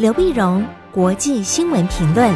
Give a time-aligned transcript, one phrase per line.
[0.00, 2.32] 刘碧荣，国际新闻评论。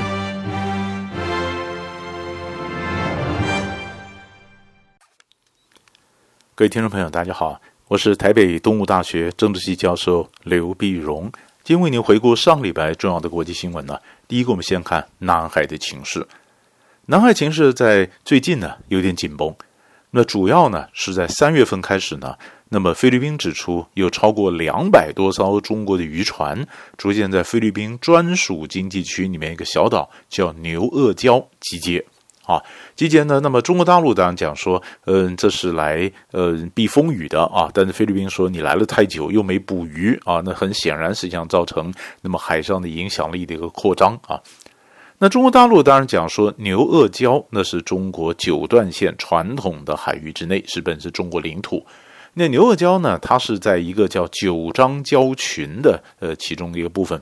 [6.54, 7.58] 各位听众朋友，大家好，
[7.88, 11.32] 我是台北东吴大学政治系教授刘碧荣，
[11.62, 13.98] 今天为您回顾上礼拜重要的国际新闻呢。
[14.28, 16.28] 第一个，我们先看南海的情势。
[17.06, 19.56] 南海情势在最近呢有点紧绷，
[20.16, 22.36] 那主要呢是在三月份开始呢。
[22.68, 26.66] 那么菲律宾指出，有超过两百多艘中国的渔船
[26.96, 32.04] 逐渐在菲律宾专属经济区里面一个小岛叫牛轭礁集结
[32.46, 32.62] 啊，
[32.94, 33.40] 集结呢。
[33.40, 44.40] 那么中国大陆当然讲说，嗯，这是来呃避风雨的啊，但是菲律宾说你来了太久又没捕鱼啊，那很显然实际上造成那么海上的影响力的一个扩张啊。
[45.18, 51.84] 那中国大陆当然讲说，牛轭礁那是中国九段线传统的海域之内，是本是中国领土。
[52.34, 53.16] 那牛轭礁呢？
[53.22, 57.20] 它是在一个叫九张礁群的呃其中的一个部分。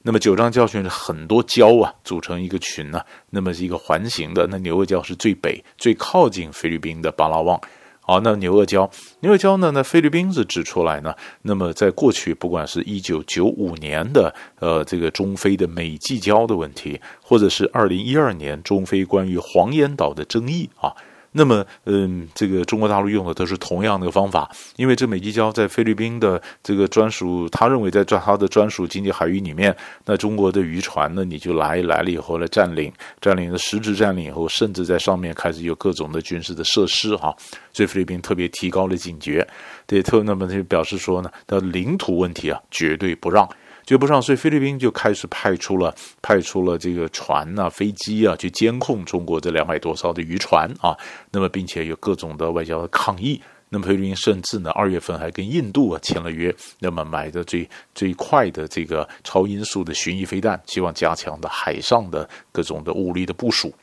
[0.00, 4.46] 那么九张礁群是很多礁啊组成一个群呢、那么是一个环形的。
[4.50, 7.60] 那牛轭礁是最北、最靠近菲律宾的巴拉望。
[8.06, 9.70] 好，那牛轭礁，牛轭礁呢？
[9.72, 11.14] 那菲律宾是指出来呢。
[11.40, 20.92] 那么在过去，不管是一九九五年的呃这个中非的美济礁的问题，或者是二零一二年中非关于黄岩岛的争议啊。
[21.36, 37.34] 那么，嗯，这个中国大陆用的都是同样的方法，因为这美济礁在菲律宾的这个专属，他认为在他的专属经济海域里面，那中国的渔船呢，你就来来了以后来占领，占领的实质占领以后，甚至在上面开始有各种的军事的设施哈，
[37.72, 39.44] 所以菲律宾特别提高了警觉，
[39.88, 43.48] 对，特那么就表示说呢，的领土问题啊，绝对不让。
[43.86, 50.96] 追不上，所以菲律宾就开始派出了派出了这个船啊、飞机啊，去监控中国这两百多艘的渔船啊。
[51.30, 53.40] 那么，并且有各种的外交的抗议。
[53.68, 63.74] 那么，菲律宾甚至呢，二月份还跟印度啊签了约，那么买的最最快的这个超音速的巡弋飞弹，希望加强的海上的各种的武力的部署。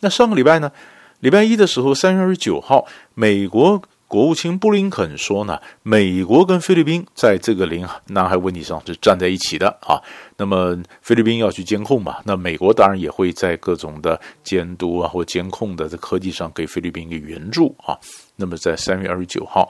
[0.00, 0.70] 那上个礼拜呢，
[1.20, 3.82] 礼拜一的时候，三月二十九号，美国。
[4.12, 9.96] 国务卿布林肯说呢，美国跟菲律宾在这个领南海问题上是站在一起的啊。
[10.36, 17.98] 那么菲律宾要去监控嘛，那美国当然也会在各种的监督啊或监控的这科技上给菲律宾一个援助啊。
[18.36, 19.66] 那么在三月二十九号，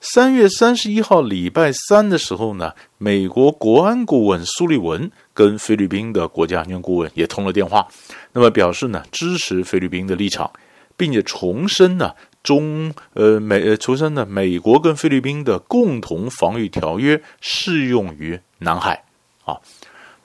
[0.00, 7.86] 三月三十一号礼拜三的时候呢，美国国安顾问苏利文跟菲律宾的国家安全顾问也通了电话，
[8.32, 10.50] 那么表示呢支持菲律宾的立场，
[10.96, 12.12] 并且重申呢。
[12.42, 19.04] 中呃美呃出生的美国跟菲律宾的共同防御条约适用于南海
[19.44, 19.56] 啊。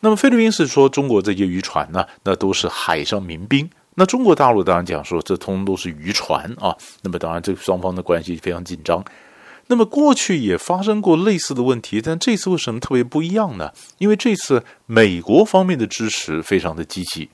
[0.01, 3.69] 那么菲律宾是说中国这些渔船呢，那都是海上民兵。
[3.95, 6.75] 那中国大陆当然讲说这通通都是渔船啊。
[7.03, 9.03] 那么当然这双方的关系非常紧张。
[9.67, 13.71] 那么过去也发生过类似的问题，但这次为什么特别不一样呢？
[13.97, 17.29] 因为这次美国方面的支持非常的积极。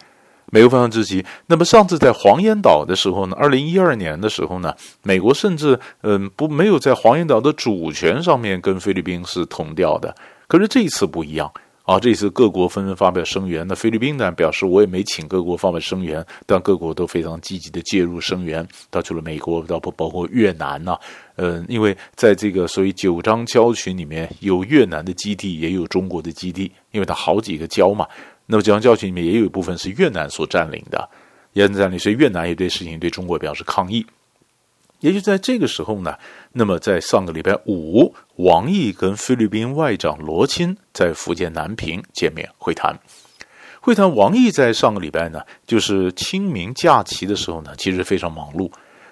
[0.52, 1.26] 美国方向之急。
[1.48, 4.74] 那么上次在黄岩岛的时候呢，二零一二年的时候呢，
[5.04, 10.16] 美国甚至嗯不没有在黄岩岛的主权上面跟菲律宾是同调的。
[10.48, 11.52] 可是这一次不一样
[11.84, 13.68] 啊，这次各国纷纷发表声援。
[13.68, 18.68] 那菲律宾呢表示我也没请各国发表声援，但各国都非常积极的介入声援。
[18.90, 20.98] 到去了美国，到不包括越南呐、
[21.36, 28.08] 嗯，因为在这个所谓九张礁群里面有越南的基地，也有中国的基地，因为它好几个礁嘛。
[28.52, 31.08] 那么，九张礁群里面也有一部分是越南所占领的，
[31.54, 34.04] 越南占领，所以越南也对事情对中国表示抗议。
[35.02, 36.18] 也就在这个时候呢，
[36.54, 43.00] 那么在上个礼拜五，王毅跟菲律宾外长罗钦在福建南平见面会谈。
[43.82, 48.72] 会谈，王毅在上个礼拜呢，就是清明假期的时候呢，其实非常忙碌。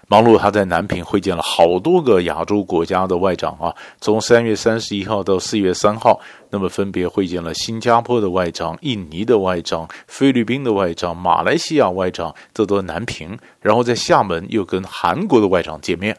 [0.09, 6.17] 忙碌，他在南平会见了好多个亚洲国家的外长啊，从三月三十一号到四月三号，
[6.49, 16.17] 那么分别会见了新加坡的外长、印尼的外长、菲律宾的外长、马来西亚外长，这都在南平，然后在厦门又跟韩国的外长见面。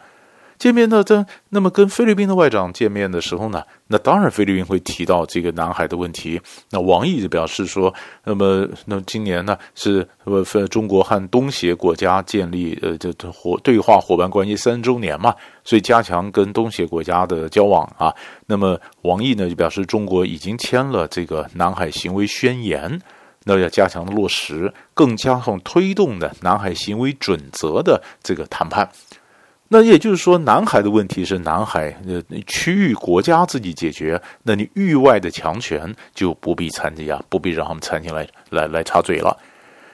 [0.59, 6.41] 见面呢，这那么跟菲律宾的外长见面的时候呢，那当然菲律宾会提到这个南海的问题。
[6.71, 7.95] 那王毅就表示说，
[8.25, 15.33] 那么那今年呢是呃中国和东协国家建立呃这伙对话伙伴关系三周年嘛，
[15.63, 18.13] 所以加强跟东协国家的交往啊。
[18.47, 23.01] 那么王毅呢就表示，中国已经签了这个南海行为宣言，
[23.45, 28.91] 那要加强落实，更加上推动的南海行为准则的这个谈判。
[29.71, 39.37] 那也就是说，南海的问题是南海呃区域国家自己解决，那你域外的强权就不必参加，不必让他们参进来来来插嘴了。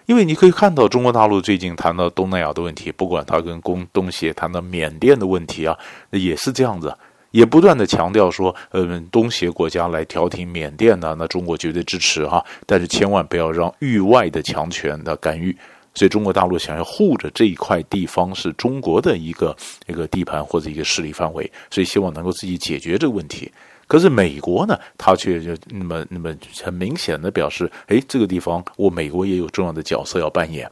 [0.06, 5.76] 因为你可以看到，中国大陆最近谈到东南亚的问题，不管他跟东东协谈到缅甸的问题啊，
[6.11, 6.97] 也是这样子。
[7.32, 15.56] 也不断的强调说，呃，东协国家来调停缅甸呢，那中国绝对支持哈，但是千万不要让域外的强权的干预。
[15.94, 19.56] 所以中国大陆想要护着这一块地方是中国的一个
[19.87, 23.50] 一个地盘或者一个势力范围，所以希望能够自己解决这个问题。
[23.87, 30.70] 可是美国呢，他却就那么那么很明显的表示，哎，这个地方我美国也有重要的角色要扮演。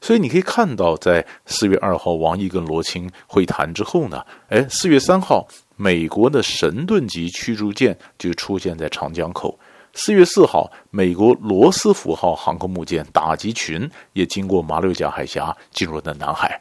[0.00, 5.46] 所以你可以看到，在四月二号王毅跟罗青会谈之后呢，哎，四月三号
[5.76, 9.58] 美国的神盾级驱逐舰就出现在长江口。
[9.96, 16.60] 四月四号，美国罗斯福号航空母舰打击群也经过马六甲海峡进入了南海。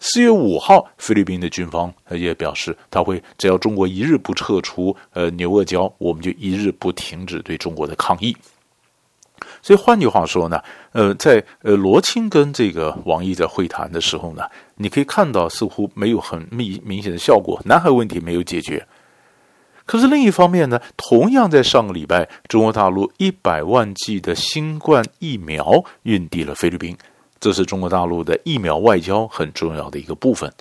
[0.00, 8.36] 四月五号，菲律宾的军方也表示，他会只要中国一日不撤出呃牛轭礁，我们就一日不停止对中国的抗议。
[9.62, 14.42] 所以换句话说呢，呃，在呃罗青跟这个王毅在会谈的时候呢，
[14.74, 18.84] 你可以看到似乎没有很明明显的效果，南海问题没有解决。
[19.84, 26.96] 可是另一方面呢，同样在上个礼拜，中国大陆一百万剂的新冠疫苗运抵了菲律宾，
[27.40, 30.52] 这是中国大陆的疫苗外交很重要的一个部分。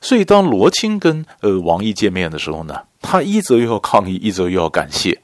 [0.00, 5.16] 所以当罗青跟呃王毅见面的时候呢，他一则又要抗议，一则又要感谢，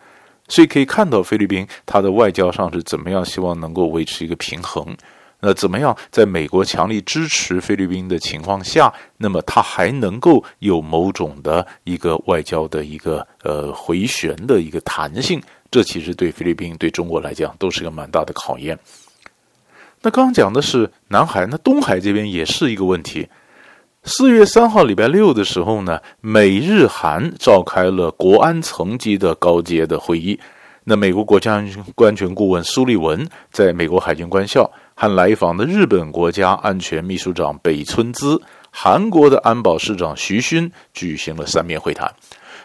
[0.47, 4.97] 所以可以看到菲律宾他的外交上是怎么样，希望能够维持一个平衡。
[5.45, 5.97] 那怎么样？
[6.09, 15.43] 在美国强力支持菲律宾的情况下，那么他还能够有某种的一个外交的一个呃回旋的一个弹性？
[15.69, 18.79] 这其实对菲律宾、对中国来讲都是个蛮大的考验。
[20.01, 23.29] 那刚刚讲的是南海，那东海这边也是一个问题。
[24.05, 30.39] 四月三号礼拜六的时候呢，美日韩召开了国安层级的高阶的会议。
[30.85, 31.55] 那美国国家
[31.97, 34.71] 安全顾问苏利文在美国海军官校。
[35.03, 38.41] 和来访的日本国家安全秘书长北村滋、
[38.71, 42.09] 韩国的安保市长徐勋举行了三面会谈。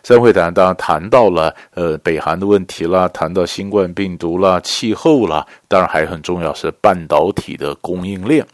[0.03, 8.45] 三会谈当然谈到了呃北韩的问题啦，谈到新冠病毒啦、气候啦，当然还很重要是半导体的供应链，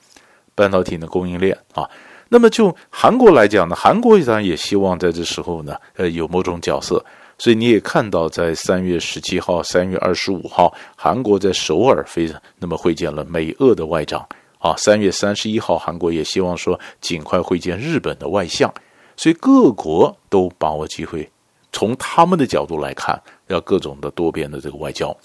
[0.55, 1.83] 半导体的供应链啊。
[2.29, 7.03] 那么就韩国来讲呢，韩国当然也希望在这时候呢，呃有某种角色。
[7.37, 14.25] 所以你也看到，在三月十七号、三月二十五号，韩国在首尔非常那么会见了美俄的外长
[14.59, 14.75] 啊。
[14.77, 18.71] 三月三十一号，韩国也希望说尽快会见日本的外相。
[19.17, 21.29] 所以各国都把握机会，
[21.71, 25.15] 从他们的角度来看，要各种的多边的这个外交。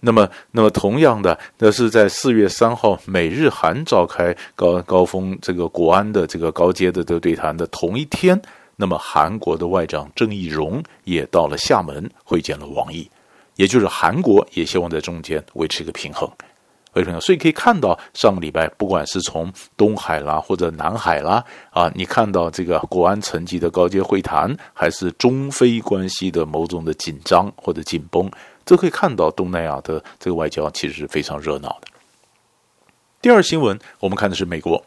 [0.00, 8.40] 那么，那么同样的，那是在四月三号，美日韩召开高高峰这个国安的这个高阶的这个对谈的同一天。
[8.76, 13.10] 那么，韩国的外长郑义溶也到了厦门会见了王毅，
[13.54, 16.30] 也就是韩国也希望在中间维持一个平衡，
[16.92, 17.18] 为什么？
[17.20, 28.30] 所以可以看到，上个礼拜不管是从东海啦或者南海啦啊，你看到这个国安层级的高阶会谈，还是中非关系的某种的紧张或者紧绷，
[28.66, 31.88] 都可以看到东南亚的这个外交其实是非常热闹的。
[33.22, 34.84] 第二新闻，我们看的是美国。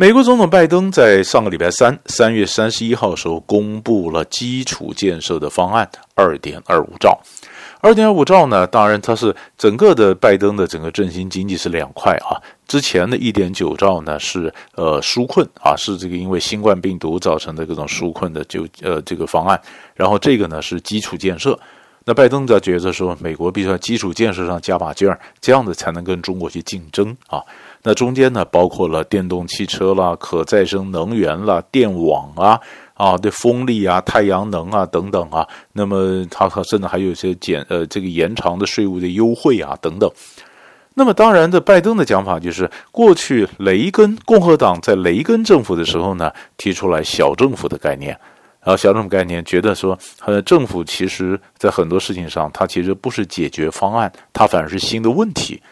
[0.00, 7.20] 美国总统拜登在上个礼拜三，三月三十一号时候公布了基础建设的方案，二点二五兆。
[7.80, 12.38] 二点二五兆呢，当然它是整个的拜登的整个振兴经济是两块啊。
[12.68, 19.60] 之前的一点九兆呢是呃纾困啊，是这个因为新冠病毒造成的各种纾困的就呃这个方案。
[19.96, 21.58] 然后这个呢是基础建设。
[22.08, 27.38] 那拜登则觉得说，美国必须在基础建设上加把劲儿，这样子才能跟中国去竞争啊。
[27.82, 32.58] 那中间呢，包括了电动汽车啦、可再生能源啦、电网啊、
[32.94, 35.46] 啊对风力啊、太阳能啊等等啊。
[35.74, 40.10] 那么它甚至还有一些减呃这个延长的税务的优惠啊等等。
[40.94, 48.18] 那么当然，这拜登的讲法就是，过去雷根共和党在雷根政府的时候呢，提出来小政府的概念，
[48.62, 55.62] 然后小政府概念觉得说，呃，政府其实在很多事情上，它其实不是解决方案，它反而是新的问题。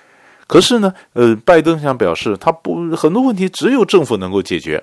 [0.47, 4.83] 可是呢，呃，拜登想表示，他不很多问题只有政府能够解决，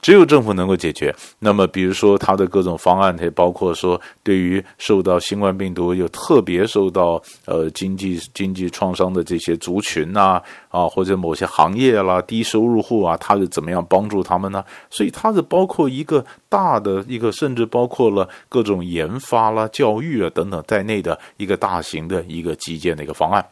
[0.00, 1.14] 只有政府能够解决。
[1.38, 14.64] 那么，比如说他的各种方案，也包括说，对于受到新冠病毒又特别受到呃经济经济创伤的这些族群呐，啊，啊，或者某些行业啦、低收入户啊，他是怎么样帮助他们呢？
[14.90, 23.44] 所以，他是包括一个大的一个，甚至包括了各种研发啦、教育啊等等在内的一个大型的一个基建的一个方案。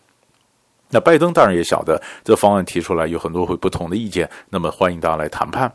[0.91, 5.73] 那拜登当然也晓得这方案提出来有很多会不同的意见，那么欢迎大家来谈判。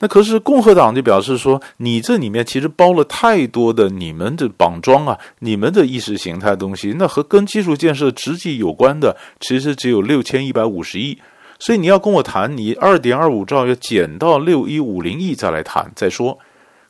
[0.00, 11.16] 那可是共和党就表示说，你这里面其实包了太多的你们的绑桩啊，你们的意识形态东西，那和跟基础建设直接有关的，其实只有六千一百五十亿，
[11.58, 16.38] 所以你要跟我谈，你二点二五兆要减到六一五零亿再来谈再说。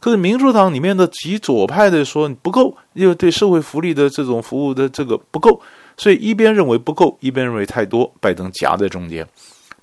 [0.00, 5.61] 可是民主党里面的极左派的说不够，因为对社会福利的这种服务的这个不够，
[5.96, 9.26] 所以一边认为不够，一边认为太多，拜登夹在中间。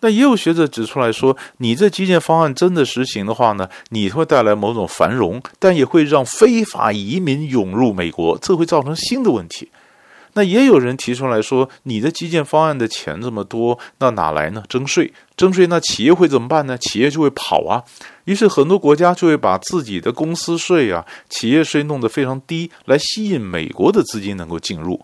[0.01, 9.69] 那也有学者指出来说，你这基建方案真的实行的话呢，你会带来某种繁荣，但也会让非法移民涌入美国，这会造成新的问题。
[10.33, 14.63] 那也有人提出来说，你的基建方案的钱这么多，那哪来呢？
[14.69, 16.77] 征税，征税，那企业会怎么办呢？
[16.77, 17.83] 企业就会跑啊。
[18.23, 25.01] 于是很多国家就会把自己的公司税啊、企业税弄得非常低，来吸引美国的资金能够进入。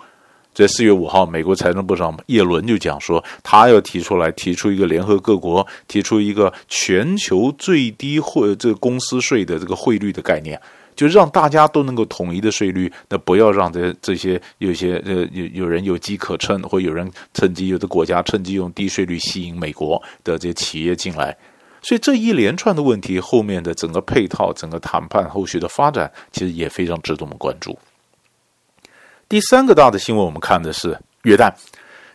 [0.58, 10.60] 在四月五号，美国财政部长叶伦就讲说，他要提出来，提出一个联合各国，提出一个全球最低汇这个公司税的这个汇率的概念，
[10.96, 21.38] 就让大家都能够统一的税率，那不要让这这些有些呃有有人有机可乘，或有人趁机有的国家趁机用低税率吸引美国的这些企业进来，
[21.84, 27.78] 所以这一连串的问题后面的整个配套、整个谈判后续的发展，其实也非常值得我们关注。
[29.30, 31.52] 第三个大的新闻，我们看的是约旦。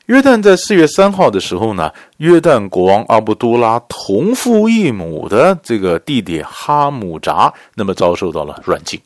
[0.06, 8.98] 约旦在四月三号的时候呢，约旦国王阿卜杜拉同父异母的这个弟弟哈姆扎，那么遭受到了软禁。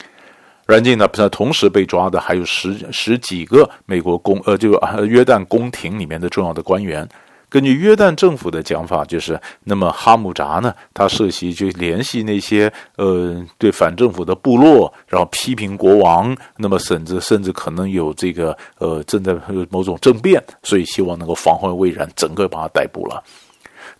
[0.67, 4.71] 软禁呢，同时被抓的还有十十几个美国公呃，就
[5.07, 7.07] 约旦宫廷里面的重要的官员。
[7.49, 19.35] 根据约旦政府的讲法，就是那么哈姆扎呢，他涉嫌就联系那些呃对反政府的部落，然后批评国王，那么甚至甚至可能有这个呃正在
[19.71, 23.23] 某种政变，所以希望能够防患未然，整个把他逮捕了。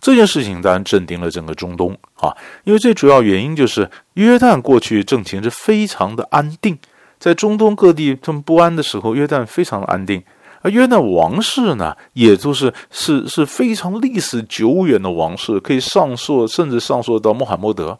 [0.01, 2.35] 这件事情当然震惊了整个中东啊，
[2.65, 6.77] 因为最主要原因就是约旦过去政情是非常的安定，
[7.17, 10.21] 在中东各地这么不安的时候，约旦非常的安定。
[10.69, 17.97] 约旦王室呢，也就是是是非常历史久远的王室，可以上溯，甚至上溯到穆罕默德。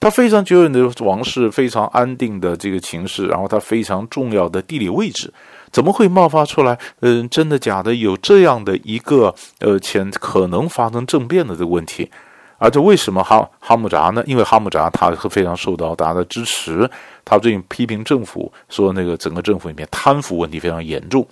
[0.00, 5.32] 他非常久远的王室，非常安定的这个情势，然后他非常重要的地理位置，
[5.70, 6.76] 怎么会冒发出来？
[7.00, 7.94] 嗯，真的假的？
[7.94, 12.10] 有这样的一个呃，前可能发生政变的这个问题。
[12.58, 14.22] 而且为什么哈哈姆扎呢？
[14.26, 16.88] 因为哈姆扎他非常受到大家的支持，
[17.24, 21.26] 他最近批评政府，说那个整个政府里面贪腐问题非常严重。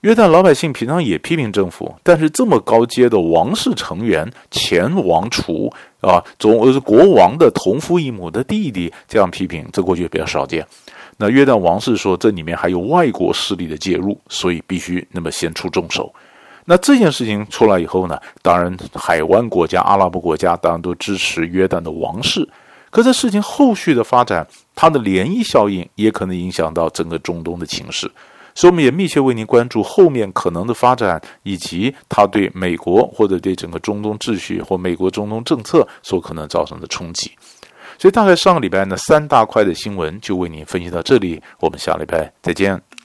[0.00, 10.66] 约旦老百姓平常也批评政府，但是这么高阶的王室成员，前王储啊，总呃国王的同父异母的弟弟这样批评，这过去比较少见。
[11.18, 16.10] 那约旦王室说，这里面还有外国势力的介入，所以必须那么先出重手。
[16.64, 22.48] 那这件事情出来以后呢，当然海湾国家、阿拉伯国家当然都支持约旦的王室。
[22.90, 28.10] 可这事情后续的发展，它的涟漪效应也可能影响到整个中东的情势。
[28.54, 37.30] 所以，我们也密切为您关注后面可能的发展，以及它对美国或者对整个中东秩序或美国中东政策所可能造成的冲击。
[37.98, 41.42] 所以，大概上个礼拜呢，三大块的新闻就为您分析到这里。
[41.60, 42.99] 我们下礼拜再见。